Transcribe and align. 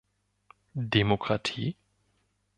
Demokratie? 0.73 1.75